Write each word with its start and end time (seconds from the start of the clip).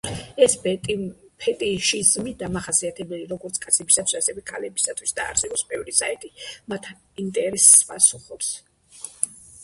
ეს 0.43 0.53
ფეტიშიზმი 0.67 2.31
დამახასიათებელია 2.37 3.27
როგორც 3.33 3.59
კაცებისთვის, 3.65 4.15
ასევე 4.21 4.43
ქალებისთვის 4.51 5.13
და 5.19 5.27
არსებობს 5.33 5.65
ბევრი 5.73 5.93
საიტი 5.99 6.31
მათ 6.73 6.89
ინტერესს 7.25 7.85
პასუხობს. 7.91 8.49